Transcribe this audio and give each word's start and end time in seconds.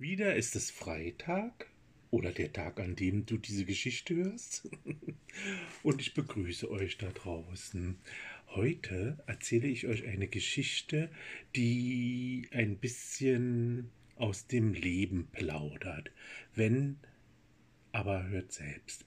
Wieder 0.00 0.34
ist 0.34 0.56
es 0.56 0.70
Freitag 0.70 1.66
oder 2.10 2.32
der 2.32 2.54
Tag, 2.54 2.80
an 2.80 2.96
dem 2.96 3.26
du 3.26 3.36
diese 3.36 3.66
Geschichte 3.66 4.14
hörst. 4.14 4.66
Und 5.82 6.00
ich 6.00 6.14
begrüße 6.14 6.70
euch 6.70 6.96
da 6.96 7.10
draußen. 7.10 7.98
Heute 8.46 9.22
erzähle 9.26 9.68
ich 9.68 9.86
euch 9.86 10.06
eine 10.06 10.26
Geschichte, 10.26 11.10
die 11.54 12.48
ein 12.50 12.78
bisschen 12.78 13.90
aus 14.16 14.46
dem 14.46 14.72
Leben 14.72 15.28
plaudert. 15.32 16.10
Wenn, 16.54 16.96
aber 17.92 18.26
hört 18.26 18.52
selbst. 18.52 19.04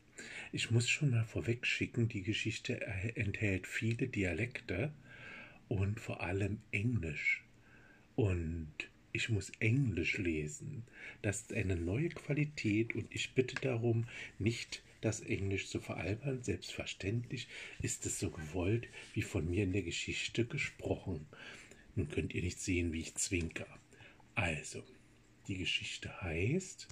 Ich 0.51 0.69
muss 0.69 0.87
schon 0.87 1.09
mal 1.09 1.25
vorweg 1.25 1.65
schicken, 1.65 2.07
die 2.07 2.21
Geschichte 2.21 2.79
enthält 3.15 3.65
viele 3.65 4.09
Dialekte 4.09 4.93
und 5.69 5.99
vor 5.99 6.21
allem 6.21 6.61
Englisch. 6.69 7.43
Und 8.15 8.92
ich 9.13 9.29
muss 9.29 9.51
Englisch 9.59 10.17
lesen. 10.17 10.83
Das 11.21 11.41
ist 11.41 11.53
eine 11.53 11.75
neue 11.75 12.09
Qualität 12.09 12.95
und 12.95 13.13
ich 13.13 13.33
bitte 13.33 13.55
darum, 13.55 14.07
nicht 14.39 14.83
das 15.01 15.21
Englisch 15.21 15.67
zu 15.67 15.79
veralbern. 15.79 16.43
Selbstverständlich 16.43 17.47
ist 17.81 18.05
es 18.07 18.19
so 18.19 18.31
gewollt, 18.31 18.87
wie 19.13 19.21
von 19.21 19.49
mir 19.49 19.63
in 19.63 19.71
der 19.71 19.83
Geschichte 19.83 20.45
gesprochen. 20.45 21.27
Nun 21.95 22.09
könnt 22.09 22.33
ihr 22.33 22.41
nicht 22.41 22.59
sehen, 22.59 22.91
wie 22.91 23.01
ich 23.01 23.15
zwinker. 23.15 23.67
Also, 24.33 24.83
die 25.47 25.57
Geschichte 25.57 26.21
heißt 26.21 26.87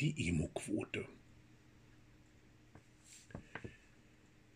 die 0.00 0.28
Emo-Quote. 0.28 1.06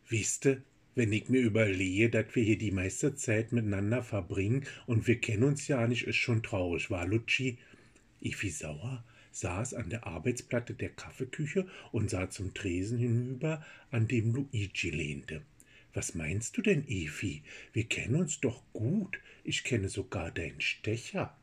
Wisst 0.09 0.47
ihr, 0.47 0.63
wenn 0.97 1.13
ich 1.13 1.29
mir 1.29 1.43
überlege, 1.43 2.09
dass 2.11 2.35
wir 2.35 2.43
hier 2.43 2.59
die 2.59 2.73
meiste 2.73 3.15
Zeit 3.15 3.53
miteinander 3.53 4.03
verbringen 4.03 4.65
und 4.87 5.07
wir 5.07 5.21
kennen 5.21 5.45
uns 5.45 5.69
ja 5.69 5.87
nicht, 5.87 6.07
ist 6.07 6.17
schon 6.17 6.43
traurig, 6.43 6.91
war 6.91 7.07
Lutschi? 7.07 7.59
Ifi 8.21 8.49
Sauer 8.49 9.05
saß 9.31 9.75
an 9.75 9.91
der 9.91 10.07
Arbeitsplatte 10.07 10.73
der 10.73 10.89
Kaffeeküche 10.89 11.67
und 11.93 12.09
sah 12.09 12.31
zum 12.31 12.55
Tresen 12.55 12.99
hinüber, 12.99 13.65
an 13.91 14.09
dem 14.09 14.35
Luigi 14.35 14.89
lehnte. 14.89 15.43
Was 15.93 16.15
meinst 16.15 16.57
du 16.57 16.63
denn, 16.63 16.89
Efi? 16.89 17.43
Wir 17.75 17.85
kennen 17.85 18.17
uns 18.17 18.41
doch 18.41 18.63
gut. 18.73 19.21
Ich 19.45 19.65
kenne 19.65 19.91
sogar 19.91 20.31
deinen 20.31 20.63
Stecher 20.63 21.37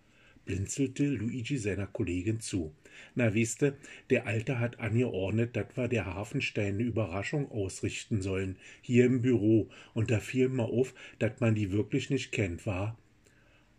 blinzelte 0.46 1.06
Luigi 1.06 1.58
seiner 1.58 1.88
Kollegin 1.88 2.40
zu. 2.40 2.74
Na 3.16 3.34
wisste, 3.34 3.78
der 4.10 4.28
Alte 4.28 4.60
hat 4.60 4.80
angeordnet, 4.80 5.56
dat 5.56 5.76
wir 5.78 5.88
der 5.88 6.06
Hafenstein 6.06 6.76
eine 6.76 6.84
Überraschung 6.84 7.52
ausrichten 7.52 8.22
sollen, 8.22 8.58
hier 8.82 9.06
im 9.06 9.22
Büro, 9.22 9.70
und 9.94 10.12
da 10.12 10.20
fiel 10.20 10.50
mir 10.50 10.66
auf, 10.66 10.94
dat 11.20 11.42
man 11.42 11.56
die 11.56 11.72
wirklich 11.72 12.10
nicht 12.10 12.32
kennt, 12.32 12.66
war. 12.66 12.98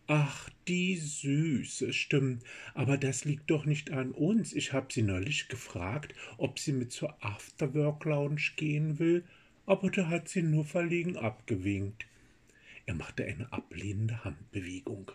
Ach, 0.06 0.51
die 0.69 0.97
Süße, 0.97 1.95
stimmt. 1.95 2.43
Aber 2.75 2.99
das 2.99 3.25
liegt 3.25 3.51
doch 3.51 3.65
nicht 3.65 3.91
an 3.91 4.11
uns. 4.12 4.53
Ich 4.53 4.75
hab 4.75 4.93
sie 4.93 5.01
neulich 5.01 5.49
gefragt, 5.49 6.15
ob 6.37 6.59
sie 6.59 6.73
mit 6.73 6.93
zur 6.93 7.25
Afterwork-Lounge 7.25 8.53
gehen 8.56 8.99
will, 8.99 9.25
aber 9.65 9.91
da 9.91 10.09
hat 10.09 10.28
sie 10.28 10.43
nur 10.43 10.67
verlegen 10.67 11.17
abgewinkt. 11.17 12.06
Er 12.84 12.95
machte 12.95 13.25
eine 13.25 13.51
ablehnende 13.51 14.25
Handbewegung. 14.25 15.11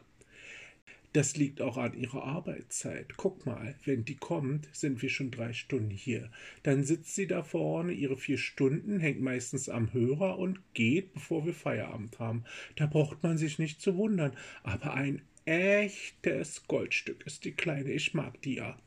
Das 1.14 1.36
liegt 1.36 1.60
auch 1.60 1.78
an 1.78 1.96
ihrer 1.96 2.24
Arbeitszeit. 2.24 3.18
Guck 3.18 3.46
mal, 3.48 3.76
wenn 3.84 4.06
die 4.06 4.16
kommt, 4.16 4.68
sind 4.72 5.02
wir 5.02 5.10
schon 5.10 5.32
drei 5.32 5.54
Stunden 5.54 5.90
hier. 5.90 6.30
Dann 6.62 6.84
sitzt 6.84 7.16
sie 7.16 7.26
da 7.26 7.42
vorne 7.42 7.94
ihre 7.94 8.16
vier 8.16 8.38
Stunden, 8.38 9.00
hängt 9.00 9.20
meistens 9.20 9.70
am 9.70 9.92
Hörer 9.92 10.38
und 10.38 10.60
geht, 10.76 11.14
bevor 11.14 11.48
wir 11.48 11.56
Feierabend 11.56 12.20
haben. 12.20 12.44
Da 12.76 12.86
braucht 12.86 13.24
man 13.24 13.40
sich 13.40 13.58
nicht 13.58 13.82
zu 13.82 13.96
wundern. 13.98 14.34
Aber 14.62 14.94
ein 14.94 15.24
echtes 15.46 16.68
Goldstück 16.68 17.26
ist 17.26 17.44
die 17.44 17.54
Kleine. 17.54 17.92
Ich 17.92 18.14
mag 18.14 18.40
die 18.44 18.56
ja. 18.56 18.78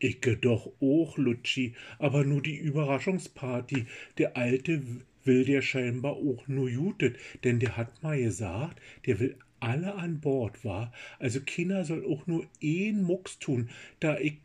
Icke 0.00 0.36
doch 0.36 0.70
auch, 0.80 1.16
Lutschi, 1.16 1.74
aber 1.98 2.24
nur 2.24 2.42
die 2.42 2.56
Überraschungsparty. 2.56 3.86
Der 4.18 4.36
Alte 4.36 4.82
will 5.24 5.44
der 5.44 5.62
scheinbar 5.62 6.14
auch 6.14 6.46
nur 6.48 6.68
jutet, 6.68 7.16
denn 7.44 7.60
der 7.60 7.76
hat 7.76 8.02
mal 8.02 8.20
gesagt, 8.20 8.82
der 9.06 9.20
will 9.20 9.36
alle 9.62 9.94
an 9.94 10.20
Bord 10.20 10.64
war. 10.64 10.92
Also 11.18 11.40
Kinder 11.40 11.84
soll 11.84 12.04
auch 12.04 12.26
nur 12.26 12.46
een 12.60 13.02
Mucks 13.02 13.38
tun, 13.38 13.70
da 14.00 14.18
ich 14.18 14.38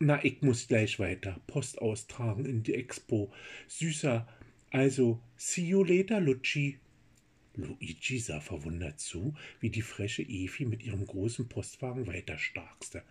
na, 0.00 0.22
ich 0.24 0.42
muss 0.42 0.66
gleich 0.66 0.98
weiter. 0.98 1.40
Post 1.46 1.80
austragen 1.80 2.44
in 2.44 2.62
die 2.62 2.74
Expo. 2.74 3.32
Süßer. 3.68 4.28
Also, 4.70 5.20
see 5.36 5.64
you 5.64 5.84
later, 5.84 6.20
Lutschi. 6.20 6.78
Luigi 7.54 8.18
sah 8.18 8.40
verwundert 8.40 8.98
zu, 8.98 9.34
wie 9.60 9.70
die 9.70 9.82
freche 9.82 10.22
Efi 10.22 10.64
mit 10.64 10.82
ihrem 10.82 11.06
großen 11.06 11.48
Postwagen 11.48 12.08
weiter 12.08 12.38
starkste. 12.38 13.02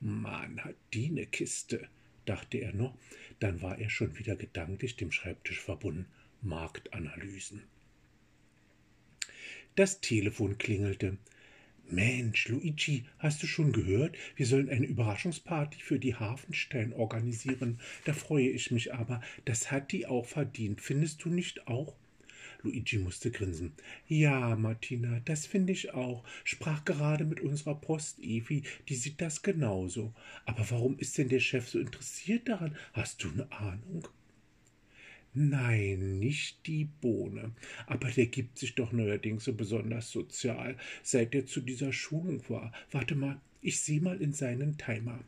Mann, 0.00 0.62
hat 0.64 0.74
die 0.92 1.10
ne 1.10 1.26
Kiste, 1.26 1.88
dachte 2.24 2.58
er 2.58 2.74
noch. 2.74 2.98
Dann 3.38 3.62
war 3.62 3.78
er 3.78 3.88
schon 3.88 4.18
wieder 4.18 4.34
gedanklich 4.34 4.96
dem 4.96 5.12
Schreibtisch 5.12 5.60
verbunden. 5.60 6.06
Marktanalysen. 6.42 7.62
Das 9.74 10.02
Telefon 10.02 10.58
klingelte. 10.58 11.16
Mensch, 11.88 12.48
Luigi, 12.48 13.04
hast 13.18 13.42
du 13.42 13.46
schon 13.46 13.72
gehört? 13.72 14.16
Wir 14.36 14.44
sollen 14.44 14.68
eine 14.68 14.84
Überraschungsparty 14.84 15.80
für 15.80 15.98
die 15.98 16.14
Hafenstein 16.14 16.92
organisieren. 16.92 17.80
Da 18.04 18.12
freue 18.12 18.50
ich 18.50 18.70
mich 18.70 18.92
aber. 18.92 19.22
Das 19.46 19.70
hat 19.70 19.92
die 19.92 20.04
auch 20.06 20.26
verdient. 20.26 20.82
Findest 20.82 21.24
du 21.24 21.30
nicht 21.30 21.68
auch? 21.68 21.96
Luigi 22.62 22.98
musste 22.98 23.30
grinsen. 23.30 23.72
Ja, 24.06 24.56
Martina, 24.56 25.20
das 25.24 25.46
finde 25.46 25.72
ich 25.72 25.94
auch. 25.94 26.22
Sprach 26.44 26.84
gerade 26.84 27.24
mit 27.24 27.40
unserer 27.40 27.74
Post, 27.74 28.18
Evi, 28.20 28.64
die 28.90 28.94
sieht 28.94 29.22
das 29.22 29.40
genauso. 29.40 30.12
Aber 30.44 30.70
warum 30.70 30.98
ist 30.98 31.16
denn 31.16 31.30
der 31.30 31.40
Chef 31.40 31.66
so 31.66 31.78
interessiert 31.78 32.46
daran? 32.46 32.76
Hast 32.92 33.24
du 33.24 33.30
eine 33.30 33.50
Ahnung? 33.50 34.06
Nein, 35.34 36.18
nicht 36.18 36.66
die 36.66 36.84
Bohne. 36.84 37.52
Aber 37.86 38.10
der 38.10 38.26
gibt 38.26 38.58
sich 38.58 38.74
doch 38.74 38.92
neuerdings 38.92 39.44
so 39.44 39.54
besonders 39.54 40.10
sozial, 40.10 40.76
seit 41.02 41.34
er 41.34 41.46
zu 41.46 41.62
dieser 41.62 41.92
Schulung 41.92 42.46
war. 42.50 42.72
Warte 42.90 43.14
mal, 43.14 43.40
ich 43.62 43.80
sieh 43.80 44.00
mal 44.00 44.20
in 44.20 44.34
seinen 44.34 44.76
Timer. 44.76 45.24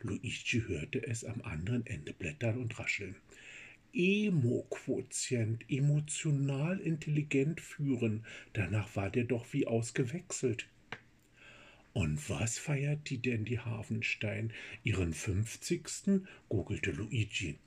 Luigi 0.00 0.62
hörte 0.66 1.06
es 1.06 1.24
am 1.24 1.42
anderen 1.42 1.84
Ende 1.86 2.14
blättern 2.14 2.58
und 2.58 2.78
rascheln. 2.78 3.16
Emo-Quotient, 3.92 5.64
emotional 5.68 6.78
intelligent 6.80 7.60
führen. 7.60 8.24
Danach 8.52 8.94
war 8.96 9.10
der 9.10 9.24
doch 9.24 9.52
wie 9.52 9.66
ausgewechselt. 9.66 10.68
Und 11.92 12.28
was 12.28 12.58
feiert 12.58 13.08
die 13.08 13.18
denn 13.18 13.44
die 13.44 13.58
Hafenstein? 13.58 14.52
Ihren 14.82 15.14
fünfzigsten? 15.14 16.28
googelte 16.48 16.90
Luigi. 16.90 17.58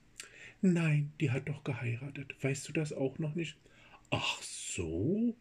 Nein, 0.62 1.12
die 1.20 1.30
hat 1.30 1.48
doch 1.48 1.64
geheiratet. 1.64 2.34
Weißt 2.42 2.68
du 2.68 2.72
das 2.72 2.92
auch 2.92 3.18
noch 3.18 3.34
nicht? 3.34 3.56
Ach 4.10 4.42
so? 4.42 5.34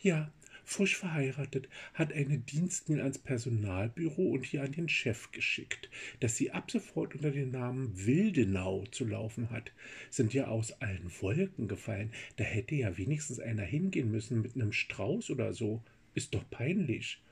Ja, 0.00 0.32
frisch 0.64 0.96
verheiratet, 0.96 1.68
hat 1.94 2.12
eine 2.12 2.38
Dienstmail 2.38 3.00
ans 3.00 3.18
Personalbüro 3.18 4.30
und 4.30 4.44
hier 4.44 4.64
an 4.64 4.72
den 4.72 4.88
Chef 4.88 5.30
geschickt, 5.30 5.88
dass 6.20 6.36
sie 6.36 6.50
ab 6.50 6.70
sofort 6.70 7.14
unter 7.14 7.30
dem 7.30 7.52
Namen 7.52 8.04
Wildenau 8.04 8.84
zu 8.90 9.04
laufen 9.04 9.50
hat. 9.50 9.72
Sind 10.10 10.34
ja 10.34 10.48
aus 10.48 10.72
allen 10.82 11.10
Wolken 11.20 11.68
gefallen. 11.68 12.12
Da 12.36 12.44
hätte 12.44 12.74
ja 12.74 12.98
wenigstens 12.98 13.38
einer 13.38 13.62
hingehen 13.62 14.10
müssen 14.10 14.42
mit 14.42 14.56
einem 14.56 14.72
Strauß 14.72 15.30
oder 15.30 15.52
so. 15.54 15.82
Ist 16.14 16.34
doch 16.34 16.44
peinlich. 16.50 17.22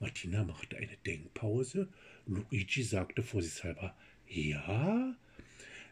Martina 0.00 0.44
machte 0.44 0.76
eine 0.76 0.96
Denkpause. 1.06 1.88
Luigi 2.26 2.82
sagte 2.82 3.22
vorsichtshalber, 3.22 3.96
ja, 4.28 5.16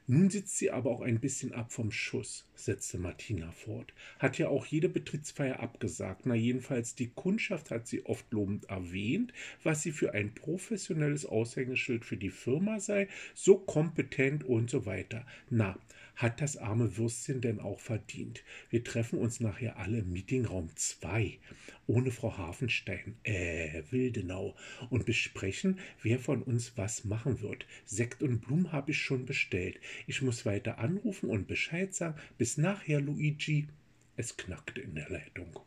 nun 0.09 0.31
sitzt 0.31 0.57
sie 0.59 0.71
aber 0.71 0.91
auch 0.91 1.01
ein 1.01 1.19
bisschen 1.19 1.53
ab 1.53 1.73
vom 1.73 1.91
Schuss, 1.91 2.47
setzte 2.55 2.97
Martina 2.97 3.51
fort. 3.51 3.93
Hat 4.21 4.39
ja 4.39 4.49
auch 4.49 4.65
jede 4.65 4.89
Betriebsfeier 4.89 5.59
abgesagt. 5.59 6.27
Na, 6.27 6.35
jedenfalls 6.35 6.95
die 6.95 7.09
Kundschaft 7.09 7.71
hat 7.71 7.89
sie 7.89 8.07
oft 8.07 8.33
lobend 8.33 8.67
erwähnt, 8.67 9.33
was 9.65 9.83
sie 9.83 9.91
für 9.91 10.15
ein 10.15 10.33
professionelles 10.33 11.27
Aushängeschild 11.27 12.05
für 12.05 12.17
die 12.17 12.31
Firma 12.31 12.79
sei, 12.79 13.09
so 13.35 13.59
kompetent 13.59 14.45
und 14.45 14.71
so 14.71 14.87
weiter. 14.87 15.27
Na, 15.51 15.77
hat 16.17 16.41
das 16.41 16.57
arme 16.57 16.97
Würstchen 16.97 17.43
denn 17.43 17.61
auch 17.61 17.79
verdient? 17.79 18.43
Wir 18.71 18.83
treffen 18.83 19.19
uns 19.19 19.39
nachher 19.41 19.77
alle 19.77 19.99
im 19.99 20.13
Meetingraum 20.13 20.71
2, 20.75 21.39
ohne 21.87 22.11
Frau 22.11 22.37
Hafenstein, 22.37 23.17
äh, 23.23 23.83
Wildenau, 23.91 24.57
und 24.89 25.05
besprechen, 25.05 25.79
wer 26.03 26.19
von 26.19 26.43
uns 26.43 26.77
was 26.77 27.05
machen 27.05 27.43
wird. 27.43 27.67
Sekt 27.85 28.23
und 28.23 28.41
Blumen 28.41 28.73
habe 28.73 28.93
ich 28.93 28.99
schon 28.99 29.27
bestellt. 29.27 29.79
Ich 30.07 30.23
muss 30.23 30.47
weiter 30.47 30.79
anrufen 30.79 31.29
und 31.29 31.47
Bescheid 31.47 31.95
sagen. 31.95 32.19
Bis 32.39 32.57
nachher, 32.57 33.01
Luigi. 33.01 33.69
Es 34.17 34.39
knackte 34.39 34.81
in 34.81 34.95
der 34.95 35.11
Leitung. 35.11 35.61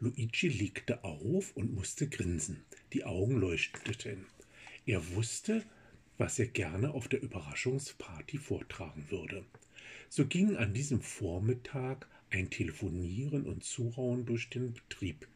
Luigi 0.00 0.48
legte 0.48 1.04
auf 1.04 1.56
und 1.56 1.74
musste 1.74 2.08
grinsen. 2.08 2.64
Die 2.92 3.04
Augen 3.04 3.36
leuchteten. 3.36 4.26
Er 4.86 5.14
wusste, 5.14 5.62
was 6.20 6.38
er 6.38 6.48
gerne 6.48 6.92
auf 6.92 7.08
der 7.08 7.22
Überraschungsparty 7.22 8.36
vortragen 8.36 9.06
würde. 9.08 9.42
So 10.10 10.26
ging 10.26 10.54
an 10.54 10.74
diesem 10.74 11.00
Vormittag 11.00 12.06
ein 12.28 12.50
Telefonieren 12.50 13.46
und 13.46 13.64
Zurauen 13.64 14.26
durch 14.26 14.50
den 14.50 14.74
Betrieb. 14.74 15.26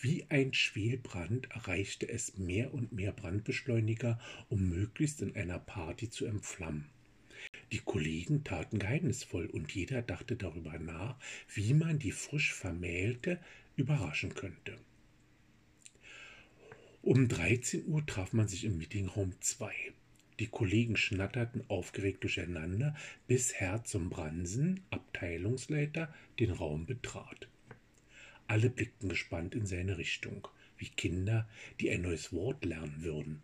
Wie 0.00 0.26
ein 0.28 0.52
Schwelbrand 0.52 1.52
erreichte 1.52 2.08
es 2.08 2.36
mehr 2.36 2.74
und 2.74 2.90
mehr 2.92 3.12
Brandbeschleuniger, 3.12 4.18
um 4.48 4.68
möglichst 4.68 5.22
in 5.22 5.36
einer 5.36 5.60
Party 5.60 6.10
zu 6.10 6.26
entflammen. 6.26 6.86
Die 7.70 7.78
Kollegen 7.78 8.42
taten 8.42 8.80
geheimnisvoll 8.80 9.46
und 9.46 9.70
jeder 9.70 10.02
dachte 10.02 10.34
darüber 10.34 10.80
nach, 10.80 11.16
wie 11.54 11.74
man 11.74 12.00
die 12.00 12.12
frisch 12.12 12.52
Vermählte 12.54 13.38
überraschen 13.76 14.34
könnte. 14.34 14.76
Um 17.02 17.28
13 17.28 17.86
Uhr 17.86 18.04
traf 18.04 18.32
man 18.32 18.48
sich 18.48 18.64
im 18.64 18.78
Meetingraum 18.78 19.32
2. 19.40 19.72
Die 20.38 20.46
Kollegen 20.46 20.96
schnatterten 20.96 21.64
aufgeregt 21.68 22.22
durcheinander, 22.22 22.94
bis 23.26 23.54
Herr 23.54 23.82
zum 23.82 24.08
Bransen, 24.08 24.80
Abteilungsleiter, 24.90 26.14
den 26.38 26.52
Raum 26.52 26.86
betrat. 26.86 27.48
Alle 28.46 28.70
blickten 28.70 29.08
gespannt 29.08 29.56
in 29.56 29.66
seine 29.66 29.98
Richtung, 29.98 30.46
wie 30.78 30.88
Kinder, 30.88 31.48
die 31.80 31.90
ein 31.90 32.02
neues 32.02 32.32
Wort 32.32 32.64
lernen 32.64 33.02
würden. 33.02 33.42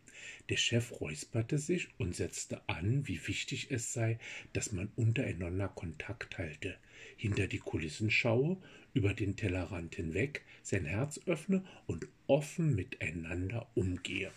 Der 0.50 0.56
Chef 0.56 1.00
räusperte 1.00 1.58
sich 1.58 1.88
und 1.98 2.14
setzte 2.14 2.66
an, 2.68 3.08
wie 3.08 3.26
wichtig 3.26 3.72
es 3.72 3.92
sei, 3.92 4.20
dass 4.52 4.70
man 4.70 4.88
untereinander 4.94 5.68
Kontakt 5.68 6.38
halte, 6.38 6.76
hinter 7.16 7.48
die 7.48 7.58
Kulissen 7.58 8.10
schaue, 8.10 8.56
über 8.94 9.14
den 9.14 9.34
Tellerrand 9.34 9.96
hinweg 9.96 10.44
sein 10.62 10.84
Herz 10.84 11.20
öffne 11.26 11.64
und 11.86 12.06
offen 12.28 12.76
miteinander 12.76 13.68
umgehe. 13.74 14.30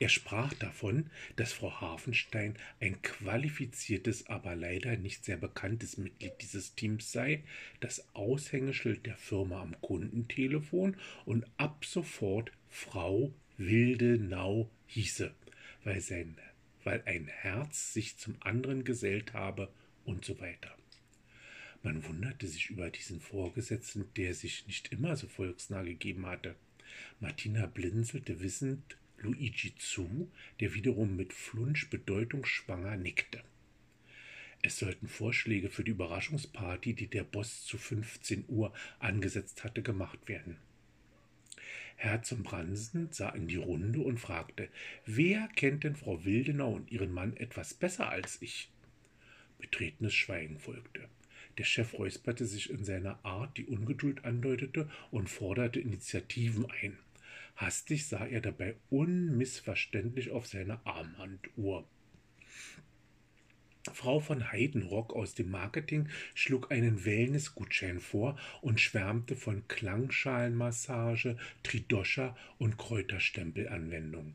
Er 0.00 0.08
sprach 0.08 0.54
davon, 0.54 1.10
dass 1.36 1.52
Frau 1.52 1.78
Hafenstein 1.82 2.56
ein 2.80 3.02
qualifiziertes, 3.02 4.28
aber 4.28 4.56
leider 4.56 4.96
nicht 4.96 5.26
sehr 5.26 5.36
bekanntes 5.36 5.98
Mitglied 5.98 6.32
dieses 6.40 6.74
Teams 6.74 7.12
sei, 7.12 7.44
das 7.80 8.08
Aushängeschild 8.14 9.04
der 9.04 9.18
Firma 9.18 9.60
am 9.60 9.78
Kundentelefon 9.82 10.96
und 11.26 11.44
ab 11.58 11.84
sofort 11.84 12.50
Frau 12.70 13.30
Wildenau 13.58 14.70
hieße, 14.86 15.34
weil, 15.84 16.00
sein, 16.00 16.38
weil 16.82 17.02
ein 17.04 17.26
Herz 17.26 17.92
sich 17.92 18.16
zum 18.16 18.36
anderen 18.40 18.84
gesellt 18.84 19.34
habe 19.34 19.70
und 20.06 20.24
so 20.24 20.40
weiter. 20.40 20.74
Man 21.82 22.02
wunderte 22.06 22.46
sich 22.46 22.70
über 22.70 22.88
diesen 22.88 23.20
Vorgesetzten, 23.20 24.06
der 24.16 24.32
sich 24.32 24.66
nicht 24.66 24.92
immer 24.92 25.16
so 25.16 25.28
volksnah 25.28 25.82
gegeben 25.82 26.24
hatte. 26.24 26.56
Martina 27.20 27.66
blinzelte 27.66 28.40
wissend 28.40 28.96
Luigi 29.20 29.74
zu, 29.76 30.30
der 30.60 30.74
wiederum 30.74 31.16
mit 31.16 31.32
Flunsch 31.32 31.90
bedeutungsschwanger 31.90 32.96
nickte. 32.96 33.42
Es 34.62 34.78
sollten 34.78 35.08
Vorschläge 35.08 35.70
für 35.70 35.84
die 35.84 35.92
Überraschungsparty, 35.92 36.94
die 36.94 37.06
der 37.06 37.24
Boss 37.24 37.64
zu 37.64 37.78
15 37.78 38.44
Uhr 38.48 38.72
angesetzt 38.98 39.64
hatte, 39.64 39.82
gemacht 39.82 40.28
werden. 40.28 40.56
Herr 41.96 42.22
zum 42.22 42.42
Bransen 42.42 43.08
sah 43.10 43.30
in 43.30 43.46
die 43.46 43.56
Runde 43.56 44.00
und 44.00 44.18
fragte, 44.18 44.68
wer 45.06 45.48
kennt 45.54 45.84
denn 45.84 45.96
Frau 45.96 46.24
Wildenau 46.24 46.72
und 46.72 46.90
ihren 46.90 47.12
Mann 47.12 47.36
etwas 47.36 47.74
besser 47.74 48.08
als 48.08 48.40
ich? 48.40 48.70
Betretenes 49.58 50.14
Schweigen 50.14 50.58
folgte. 50.58 51.08
Der 51.58 51.64
Chef 51.64 51.92
räusperte 51.94 52.46
sich 52.46 52.70
in 52.70 52.84
seiner 52.84 53.22
Art, 53.24 53.58
die 53.58 53.66
Ungeduld 53.66 54.24
andeutete, 54.24 54.90
und 55.10 55.28
forderte 55.28 55.80
Initiativen 55.80 56.70
ein. 56.70 56.96
Hastig 57.60 58.06
sah 58.06 58.24
er 58.24 58.40
dabei 58.40 58.76
unmissverständlich 58.88 60.30
auf 60.30 60.46
seine 60.46 60.84
Armbanduhr. 60.86 61.86
Frau 63.92 64.18
von 64.18 64.50
Heidenrock 64.50 65.12
aus 65.12 65.34
dem 65.34 65.50
Marketing 65.50 66.08
schlug 66.34 66.72
einen 66.72 67.04
Wellnessgutschein 67.04 68.00
vor 68.00 68.38
und 68.62 68.80
schwärmte 68.80 69.36
von 69.36 69.68
Klangschalenmassage, 69.68 71.36
Tridoscha 71.62 72.34
und 72.56 72.78
Kräuterstempelanwendung. 72.78 74.34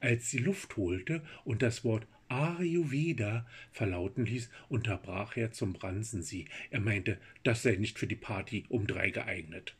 Als 0.00 0.30
sie 0.30 0.38
Luft 0.38 0.76
holte 0.76 1.22
und 1.44 1.62
das 1.62 1.82
Wort 1.82 2.06
Ayurveda 2.28 3.46
verlauten 3.72 4.26
ließ, 4.26 4.50
unterbrach 4.68 5.36
er 5.38 5.50
zum 5.50 5.72
Bransen 5.72 6.22
sie. 6.22 6.46
Er 6.70 6.80
meinte, 6.80 7.18
das 7.42 7.62
sei 7.62 7.76
nicht 7.76 7.98
für 7.98 8.06
die 8.06 8.16
Party 8.16 8.66
um 8.68 8.86
drei 8.86 9.10
geeignet. 9.10 9.74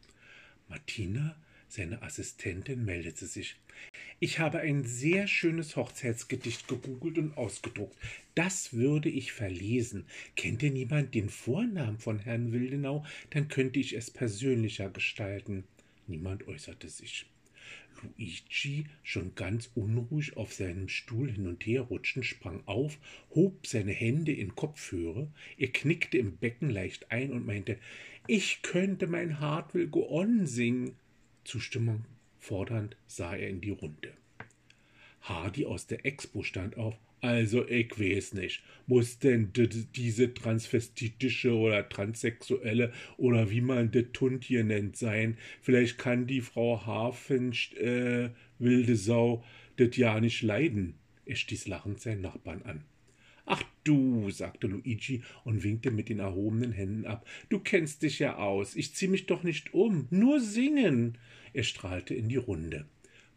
Martina 0.69 1.37
seine 1.77 2.03
Assistentin 2.03 2.85
meldete 2.85 3.27
sich. 3.27 3.57
Ich 4.19 4.39
habe 4.39 4.61
ein 4.61 4.85
sehr 4.85 5.29
schönes 5.29 5.77
Hochzeitsgedicht 5.77 6.69
gegoogelt 6.69 7.19
und 7.19 7.37
ausgedruckt. 7.37 7.97
Das 8.35 8.73
würde 8.73 9.09
ich 9.09 9.33
verlesen. 9.33 10.07
Kennt 10.35 10.63
denn 10.63 10.73
niemand 10.73 11.15
den 11.15 11.29
Vornamen 11.29 11.99
von 11.99 12.19
Herrn 12.19 12.53
Wildenau? 12.53 13.05
Dann 13.31 13.49
könnte 13.49 13.79
ich 13.79 13.93
es 13.95 14.11
persönlicher 14.11 14.89
gestalten. 14.91 15.65
Niemand 16.07 16.49
äußerte 16.49 16.89
sich. 16.89 17.27
Luigi, 18.03 18.85
schon 19.03 19.35
ganz 19.35 19.71
unruhig 19.75 20.37
auf 20.37 20.53
seinem 20.53 20.89
Stuhl 20.89 21.31
hin 21.31 21.47
und 21.47 21.65
her 21.65 21.83
rutschend, 21.83 22.27
sprang 22.27 22.63
auf, 22.67 22.99
hob 23.35 23.67
seine 23.67 23.93
Hände 23.93 24.33
in 24.33 24.55
Kopfhöre, 24.55 25.31
er 25.57 25.69
knickte 25.69 26.19
im 26.19 26.37
Becken 26.37 26.71
leicht 26.71 27.11
ein 27.11 27.33
und 27.33 27.47
meinte, 27.47 27.79
ich 28.27 28.61
könnte 28.63 29.07
mein 29.07 29.41
Heart 29.41 29.75
will 29.75 29.89
go 29.89 30.07
on 30.09 30.47
singen. 30.47 30.97
Zustimmung 31.47 32.05
fordernd 32.39 32.97
sah 33.07 33.35
er 33.35 33.49
in 33.49 33.61
die 33.61 33.71
Runde. 33.71 34.13
Hardy 35.23 35.65
aus 35.65 35.87
der 35.87 36.05
Expo 36.05 36.43
stand 36.43 36.77
auf. 36.77 36.95
Also, 37.21 37.67
ich 37.67 37.99
weiß 37.99 38.35
nicht. 38.35 38.63
Muss 38.87 39.19
denn 39.19 39.53
diese 39.97 40.35
transvestitische 40.35 41.55
oder 41.55 41.89
transsexuelle 41.89 42.93
oder 43.17 43.51
wie 43.51 43.63
man 43.63 43.91
das 43.91 44.05
Tund 44.13 44.45
hier 44.45 44.65
nennt 44.65 44.97
sein? 44.97 45.39
Vielleicht 45.63 45.99
kann 45.99 46.27
die 46.27 46.43
Frau 46.43 46.87
Hafen, 46.87 47.53
äh, 47.77 48.31
wilde 48.59 48.97
Sau, 48.97 49.43
das 49.77 49.97
ja 49.97 50.21
nicht 50.21 50.43
leiden. 50.43 50.95
Er 51.25 51.37
stieß 51.37 51.67
lachend 51.67 52.01
seinen 52.01 52.21
Nachbarn 52.21 52.63
an. 52.63 52.85
Ach 53.47 53.63
du, 53.85 54.31
sagte 54.31 54.67
Luigi 54.67 55.23
und 55.45 55.63
winkte 55.63 55.91
mit 55.91 56.09
den 56.09 56.19
erhobenen 56.19 56.73
Händen 56.73 57.07
ab. 57.07 57.27
Du 57.49 57.61
kennst 57.61 58.03
dich 58.03 58.19
ja 58.19 58.37
aus. 58.37 58.75
Ich 58.75 58.95
zieh 58.95 59.09
mich 59.09 59.27
doch 59.27 59.45
nicht 59.45 59.73
um. 59.73 60.09
Nur 60.11 60.41
singen. 60.41 61.17
Er 61.53 61.63
strahlte 61.63 62.15
in 62.15 62.29
die 62.29 62.37
Runde. 62.37 62.87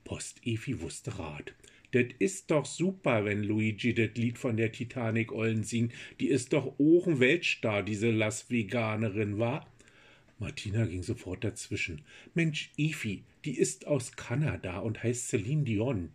Post-Efi 0.04 0.82
wusste 0.82 1.20
Rat. 1.20 1.54
Det 1.94 2.14
ist 2.20 2.52
doch 2.52 2.66
super, 2.66 3.26
wenn 3.26 3.44
Luigi 3.44 3.94
das 3.94 4.12
Lied 4.16 4.38
von 4.38 4.58
der 4.58 4.72
Titanic 4.72 5.32
ollen 5.32 5.64
singt. 5.64 5.94
Die 6.20 6.28
ist 6.28 6.54
doch 6.54 6.80
ochen 6.80 7.20
Weltstar, 7.20 7.84
diese 7.84 8.12
Las 8.12 8.50
Veganerin, 8.50 9.40
war? 9.40 9.68
Martina 10.40 10.86
ging 10.86 11.04
sofort 11.04 11.44
dazwischen. 11.44 12.04
Mensch, 12.34 12.72
Efi, 12.78 13.24
die 13.44 13.58
ist 13.58 13.88
aus 13.88 14.14
Kanada 14.16 14.80
und 14.80 15.04
heißt 15.04 15.30
Celine 15.30 15.64
Dion. 15.64 16.12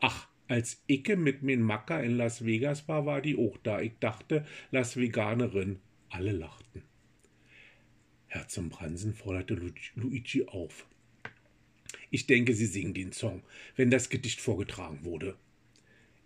Ach, 0.00 0.28
als 0.48 0.82
Icke 0.86 1.16
mit 1.16 1.42
min 1.42 1.62
Macker 1.62 2.02
in 2.02 2.16
Las 2.16 2.44
Vegas 2.44 2.86
war, 2.88 3.06
war 3.06 3.20
die 3.20 3.36
auch 3.36 3.56
da. 3.62 3.80
Ich 3.80 3.98
dachte, 4.00 4.46
Las 4.70 4.96
Veganerin. 4.96 5.80
Alle 6.10 6.32
lachten. 6.32 6.82
Herr 8.26 8.48
zum 8.48 8.68
Bransen 8.68 9.14
forderte 9.14 9.54
Luigi 9.94 10.44
auf. 10.46 10.86
Ich 12.10 12.26
denke, 12.26 12.54
Sie 12.54 12.66
singen 12.66 12.94
den 12.94 13.12
Song, 13.12 13.42
wenn 13.76 13.90
das 13.90 14.10
Gedicht 14.10 14.40
vorgetragen 14.40 15.04
wurde. 15.04 15.36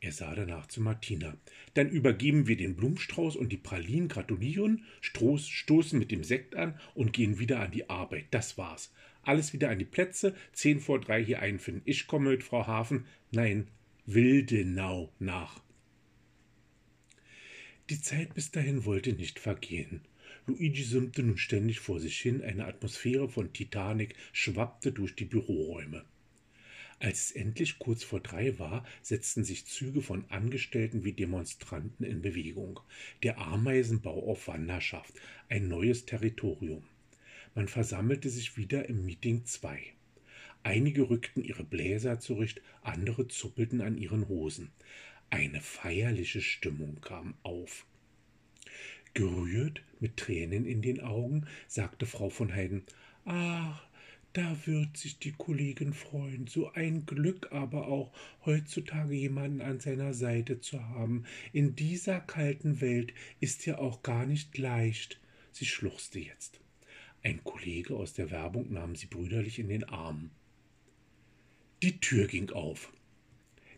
Er 0.01 0.13
sah 0.13 0.35
danach 0.35 0.67
zu 0.67 0.81
Martina. 0.81 1.37
Dann 1.75 1.89
übergeben 1.89 2.47
wir 2.47 2.57
den 2.57 2.77
Blumenstrauß 2.77 3.37
und 3.37 3.51
die 3.51 3.57
Pralinen, 3.57 4.09
gratulieren, 4.09 4.85
Stroß, 5.01 5.49
stoßen 5.49 5.99
mit 5.99 6.11
dem 6.11 6.23
Sekt 6.23 6.55
an 6.55 6.79
und 6.95 7.13
gehen 7.13 7.39
wieder 7.39 7.61
an 7.61 7.73
die 7.73 7.91
Arbeit. 7.91 8.27
Das 8.31 8.59
war's. 8.59 8.93
Alles 9.23 9.53
wieder 9.53 9.71
an 9.71 9.79
die 9.79 9.85
Plätze, 9.85 10.35
zehn 10.53 10.81
vor 10.81 11.01
drei 11.01 11.25
hier 11.25 11.41
einfinden. 11.41 11.83
Ich 11.85 12.07
komme 12.07 12.31
mit 12.31 12.45
Frau 12.45 12.67
Hafen. 12.67 13.07
Nein, 13.33 13.69
Wildenau 14.11 15.13
nach. 15.19 15.63
Die 17.91 18.01
Zeit 18.01 18.33
bis 18.33 18.51
dahin 18.51 18.87
wollte 18.87 19.13
nicht 19.13 19.39
vergehen. 19.39 20.01
Luigi 20.47 20.83
summte 20.83 21.23
nun 21.23 21.37
ständig 21.37 21.81
vor 21.81 22.01
sich 22.01 22.19
hin, 22.19 22.41
eine 22.41 22.65
Atmosphäre 22.65 23.29
von 23.29 23.53
Titanic 23.53 24.15
schwappte 24.33 24.93
durch 24.93 25.15
die 25.15 25.27
Büroräume. 25.27 26.07
Als 27.01 27.27
es 27.27 27.33
endlich 27.33 27.79
kurz 27.79 28.03
vor 28.03 28.21
drei 28.21 28.59
war, 28.59 28.87
setzten 29.03 29.45
sich 29.45 29.67
Züge 29.67 30.01
von 30.01 30.25
Angestellten 30.31 31.05
wie 31.05 31.13
Demonstranten 31.13 32.07
in 32.07 32.23
Bewegung. 32.23 32.81
Der 33.23 33.37
Ameisenbau 33.37 34.27
auf 34.27 34.49
Wanderschaft, 34.49 35.13
ein 35.51 35.69
neues 35.69 36.07
Territorium. 36.07 36.83
Man 37.55 37.69
versammelte 37.69 38.31
sich 38.31 38.57
wieder 38.57 38.89
im 38.89 39.05
Meeting 39.05 39.45
2. 39.45 39.98
Einige 40.63 41.09
rückten 41.09 41.43
ihre 41.43 41.65
Bläser 41.65 42.21
zurecht, 42.21 42.61
andere 42.83 43.29
zuppelten 43.29 43.81
an 43.81 43.97
ihren 43.97 44.29
Hosen. 44.29 44.71
Eine 45.31 45.61
feierliche 45.61 46.41
Stimmung 46.41 47.01
kam 47.01 47.35
auf. 47.43 47.87
Gerührt, 49.15 49.83
mit 50.01 50.17
Tränen 50.17 50.65
in 50.65 50.83
den 50.83 51.01
Augen, 51.01 51.47
sagte 51.67 52.07
Frau 52.07 52.29
von 52.29 52.55
Heiden 52.55 52.85
Ach, 53.25 53.83
da 54.33 54.57
wird 54.67 54.97
sich 54.97 55.19
die 55.19 55.33
Kollegin 55.33 55.93
freuen. 55.93 56.47
So 56.47 56.71
ein 56.73 57.07
Glück 57.07 57.51
aber 57.51 57.89
auch, 57.89 58.13
heutzutage 58.45 59.15
jemanden 59.15 59.61
an 59.61 59.81
seiner 59.81 60.15
Seite 60.15 60.61
zu 60.61 60.83
haben. 60.83 61.25
In 61.53 61.75
dieser 61.75 62.21
kalten 62.21 62.81
Welt 62.81 63.13
ist 63.41 63.67
ja 63.67 63.79
auch 63.79 64.03
gar 64.03 64.27
nicht 64.27 64.57
leicht. 64.57 65.21
Sie 65.53 65.67
schluchzte 65.67 66.21
jetzt. 66.21 66.61
Ein 67.23 67.43
Kollege 67.43 67.97
aus 67.97 68.15
der 68.15 68.31
Werbung 68.31 68.73
nahm 68.73 68.95
sie 68.95 69.07
brüderlich 69.07 69.59
in 69.59 69.69
den 69.69 69.85
Arm. 69.85 70.31
Die 71.81 72.01
Tür 72.01 72.27
ging 72.27 72.51
auf. 72.51 72.93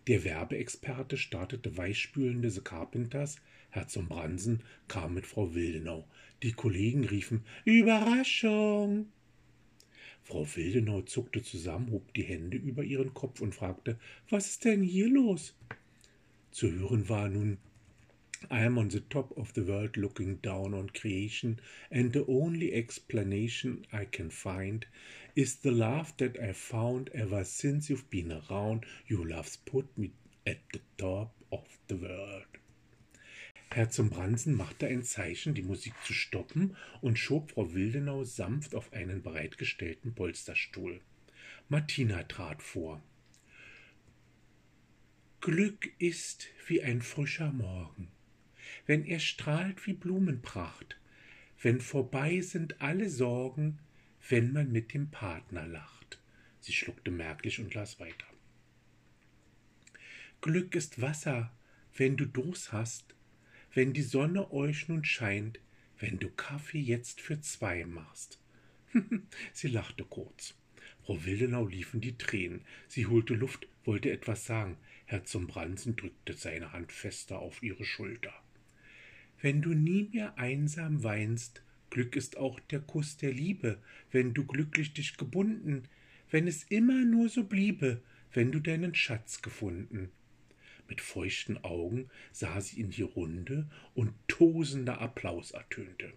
Der 0.07 0.25
Werbeexperte 0.25 1.19
startete 1.19 1.77
weichspülende 1.77 2.51
Carpenters, 2.63 3.37
Herr 3.69 3.89
zum 3.89 4.09
Bransen 4.09 4.63
kam 4.89 5.13
mit 5.13 5.27
Frau 5.27 5.55
Wildenau. 5.55 6.09
Die 6.43 6.53
Kollegen 6.53 7.05
riefen 7.05 7.45
Überraschung. 7.67 9.13
Frau 10.23 10.47
Wildenau 10.57 11.03
zuckte 11.03 11.43
zusammen, 11.43 11.91
hob 11.91 12.15
die 12.15 12.23
Hände 12.23 12.57
über 12.57 12.83
ihren 12.85 13.13
Kopf 13.13 13.43
und 13.43 13.55
fragte 13.55 13.99
Was 14.31 14.47
ist 14.47 14.65
denn 14.65 14.83
hier 14.83 15.11
los? 15.11 15.55
Zu 16.53 16.73
hören 16.73 17.11
war 17.11 17.29
nun 17.29 17.59
I 18.49 18.61
am 18.61 18.79
on 18.79 18.89
the 18.89 19.01
top 19.01 19.37
of 19.37 19.53
the 19.53 19.65
world 19.65 19.99
looking 19.99 20.37
down 20.37 20.73
on 20.73 20.89
creation, 20.89 21.61
and 21.91 22.11
the 22.11 22.25
only 22.27 22.73
explanation 22.73 23.85
I 23.93 24.07
can 24.07 24.31
find 24.31 24.87
is 25.37 25.57
the 25.57 25.71
love 25.71 26.17
that 26.17 26.41
I 26.41 26.55
found 26.55 27.11
ever 27.13 27.45
since 27.45 27.91
you've 27.91 28.09
been 28.09 28.33
around. 28.33 28.87
Your 29.07 29.29
love's 29.29 29.59
put 29.59 29.87
me 29.99 30.13
at 30.47 30.61
the 30.73 30.81
top 30.97 31.35
of 31.53 31.67
the 31.89 31.97
world. 31.97 32.47
Herr 33.73 33.91
zum 33.91 34.09
Bransen 34.09 34.55
machte 34.55 34.87
ein 34.87 35.03
Zeichen, 35.03 35.55
die 35.55 35.63
Musik 35.63 35.93
zu 36.05 36.15
stoppen, 36.15 36.79
und 37.03 37.19
schob 37.19 37.51
Frau 37.51 37.75
Wildenau 37.75 38.25
sanft 38.25 38.75
auf 38.75 38.91
einen 38.95 39.23
bereitgestellten 39.23 40.15
Polsterstuhl. 40.15 41.03
Martina 41.69 42.23
trat 42.23 42.63
vor. 42.63 43.03
Glück 45.43 45.93
ist 45.99 46.49
wie 46.67 46.83
ein 46.83 47.03
frischer 47.03 47.53
Morgen 47.53 48.09
wenn 48.87 49.05
er 49.05 49.21
strahlt 49.21 49.87
wie 49.87 49.93
Blumenpracht, 49.93 50.99
wenn 51.63 51.81
vorbei 51.81 52.41
sind 52.41 52.81
alle 52.81 53.11
Sorgen, 53.11 53.79
wenn 54.29 54.53
man 54.53 54.73
mit 54.73 54.95
dem 54.95 55.11
Partner 55.11 55.67
lacht. 55.67 56.21
Sie 56.61 56.73
schluckte 56.73 57.11
merklich 57.11 57.59
und 57.61 57.75
las 57.75 58.01
weiter. 58.01 58.27
Glück 60.41 60.75
ist 60.75 61.01
Wasser, 61.01 61.53
wenn 61.97 62.17
du 62.17 62.25
Durst 62.25 62.73
hast, 62.73 63.15
wenn 63.75 63.93
die 63.93 64.03
Sonne 64.03 64.51
euch 64.53 64.89
nun 64.89 65.05
scheint, 65.05 65.61
wenn 65.99 66.19
du 66.19 66.31
Kaffee 66.31 66.81
jetzt 66.81 67.21
für 67.21 67.41
zwei 67.41 67.85
machst. 67.85 68.41
Sie 69.53 69.69
lachte 69.69 70.05
kurz. 70.05 70.55
Frau 71.05 71.25
Wildenau 71.25 71.67
liefen 71.67 72.01
die 72.01 72.17
Tränen. 72.17 72.65
Sie 72.89 73.07
holte 73.07 73.35
Luft, 73.35 73.69
wollte 73.85 74.11
etwas 74.11 74.47
sagen. 74.47 74.77
Herr 75.07 75.25
zum 75.25 75.47
Bransen 75.47 75.97
drückte 75.97 76.35
seine 76.35 76.73
Hand 76.73 76.93
fester 76.93 77.41
auf 77.41 77.63
ihre 77.63 77.85
Schulter. 77.85 78.33
Wenn 79.43 79.63
du 79.63 79.71
nie 79.71 80.09
mehr 80.13 80.37
einsam 80.39 81.03
weinst, 81.03 81.63
Glück 81.89 82.15
ist 82.15 82.37
auch 82.37 82.61
der 82.61 82.81
Kuss 82.81 83.17
der 83.17 83.33
Liebe, 83.33 83.79
wenn 84.11 84.35
du 84.35 84.45
glücklich 84.45 84.93
dich 84.93 85.17
gebunden, 85.17 85.85
wenn 86.31 86.47
es 86.47 86.65
immer 86.65 87.05
nur 87.05 87.29
so 87.29 87.45
bliebe, 87.45 88.03
wenn 88.33 88.53
du 88.53 88.61
deinen 88.61 88.95
Schatz 88.95 89.43
gefunden. 89.43 90.11
Mit 90.89 91.01
feuchten 91.01 91.57
Augen 91.65 92.11
sah 92.33 92.61
sie 92.61 92.81
in 92.81 92.91
die 92.91 93.03
Runde 93.03 93.69
und 93.95 94.13
tosender 94.29 95.01
Applaus 95.01 95.53
ertönte. 95.53 96.13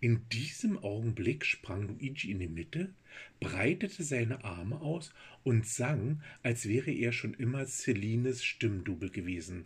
In 0.00 0.28
diesem 0.30 0.78
Augenblick 0.78 1.44
sprang 1.44 1.82
Luigi 1.88 2.30
in 2.30 2.38
die 2.38 2.48
Mitte, 2.48 2.94
breitete 3.40 4.02
seine 4.02 4.44
Arme 4.44 4.80
aus 4.80 5.12
und 5.44 5.66
sang, 5.66 6.20
als 6.42 6.68
wäre 6.68 6.90
er 6.90 7.12
schon 7.12 7.34
immer 7.34 7.66
Celines 7.66 8.44
Stimmdubel 8.44 9.10
gewesen. 9.10 9.64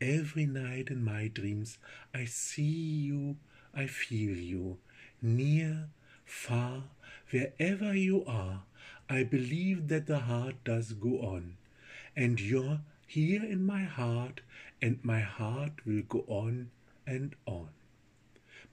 Every 0.00 0.46
night 0.46 0.90
in 0.90 1.02
my 1.02 1.28
dreams 1.28 1.78
I 2.14 2.26
see 2.26 3.06
you, 3.06 3.36
I 3.76 3.86
feel 3.88 4.36
you, 4.36 4.78
near, 5.20 5.88
far, 6.24 6.88
wherever 7.30 7.94
you 7.94 8.26
are. 8.26 8.64
I 9.08 9.24
believe 9.24 9.88
that 9.88 10.06
the 10.06 10.26
heart 10.26 10.56
does 10.64 10.94
go 10.98 11.20
on, 11.20 11.56
and 12.16 12.40
you're 12.40 12.80
here 13.06 13.44
in 13.44 13.66
my 13.66 13.84
heart, 13.84 14.40
and 14.80 14.98
my 15.04 15.20
heart 15.20 15.84
will 15.84 16.02
go 16.02 16.24
on 16.26 16.70
and 17.06 17.34
on. 17.46 17.68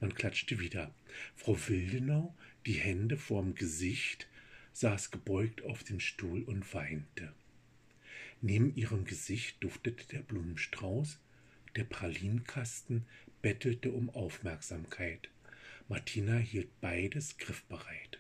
Man 0.02 0.16
klatschte 0.16 0.60
wieder. 0.60 0.94
Frau 1.36 1.56
Wildenau, 1.68 2.36
die 2.66 2.74
Hände 2.74 3.18
vorm 3.18 3.54
Gesicht, 3.54 4.28
saß 4.74 5.12
gebeugt 5.12 5.64
auf 5.64 5.84
dem 5.84 6.00
Stuhl 6.00 6.42
und 6.44 6.74
weinte. 6.74 7.34
Neben 8.42 8.76
ihrem 8.76 9.06
Gesicht 9.06 9.64
duftete 9.64 10.08
der 10.08 10.24
Blumenstrauß, 10.24 11.20
der 11.76 11.84
Pralinenkasten 11.84 13.06
bettelte 13.44 13.92
um 13.92 14.10
Aufmerksamkeit. 14.10 15.30
Martina 15.88 16.38
hielt 16.38 16.82
beides 16.82 17.38
griffbereit. 17.38 18.20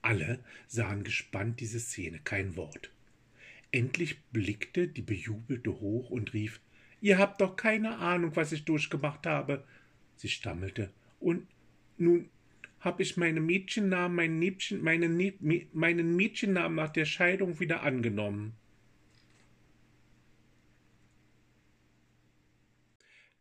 Alle 0.00 0.42
sahen 0.66 1.04
gespannt 1.04 1.60
diese 1.60 1.80
Szene, 1.80 2.20
kein 2.20 2.56
Wort. 2.56 2.90
Endlich 3.70 4.22
blickte 4.32 4.88
die 4.88 5.02
Bejubelte 5.02 5.80
hoch 5.80 6.08
und 6.08 6.32
rief 6.32 6.60
Ihr 7.00 7.18
habt 7.18 7.40
doch 7.40 7.56
keine 7.56 7.98
Ahnung, 7.98 8.34
was 8.34 8.52
ich 8.52 8.64
durchgemacht 8.64 9.26
habe. 9.26 9.64
Sie 10.16 10.28
stammelte. 10.28 10.90
Und 11.20 11.46
nun 11.96 12.28
habe 12.80 13.02
ich 13.02 13.16
meine 13.16 13.40
Mädchennamen, 13.40 14.16
mein 14.16 14.38
Mädchen, 14.38 14.82
meine, 14.82 15.08
meinen 15.72 16.16
Mädchennamen 16.16 16.76
nach 16.76 16.90
der 16.90 17.04
Scheidung 17.04 17.60
wieder 17.60 17.82
angenommen. 17.82 18.54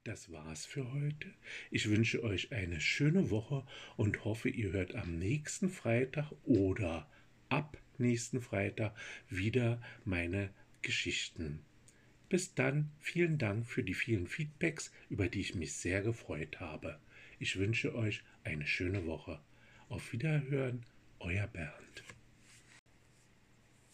Das 0.03 0.31
war's 0.31 0.65
für 0.65 0.93
heute. 0.93 1.33
Ich 1.69 1.89
wünsche 1.89 2.23
euch 2.23 2.53
eine 2.53 2.79
schöne 2.79 3.29
Woche 3.29 3.65
und 3.97 4.23
hoffe, 4.23 4.47
ihr 4.47 4.71
hört 4.71 4.95
am 4.95 5.19
nächsten 5.19 5.69
Freitag 5.69 6.31
oder 6.45 7.09
ab 7.49 7.77
nächsten 7.97 8.41
Freitag 8.41 8.95
wieder 9.29 9.81
meine 10.05 10.49
Geschichten. 10.81 11.66
Bis 12.29 12.53
dann, 12.53 12.91
vielen 12.99 13.37
Dank 13.37 13.65
für 13.65 13.83
die 13.83 13.93
vielen 13.93 14.27
Feedbacks, 14.27 14.91
über 15.09 15.29
die 15.29 15.39
ich 15.39 15.55
mich 15.55 15.73
sehr 15.73 16.01
gefreut 16.01 16.59
habe. 16.59 16.99
Ich 17.39 17.57
wünsche 17.57 17.95
euch 17.95 18.23
eine 18.43 18.67
schöne 18.67 19.05
Woche. 19.05 19.39
Auf 19.87 20.11
Wiederhören, 20.11 20.85
euer 21.19 21.47
Bernd. 21.47 22.03